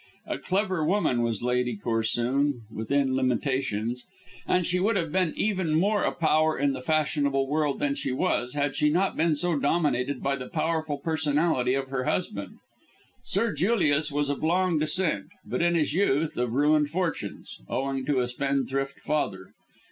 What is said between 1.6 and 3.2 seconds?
Corsoon, within